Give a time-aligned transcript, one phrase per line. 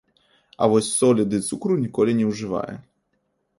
[0.61, 2.75] А вось солі ды цукру ніколі не ўжывае.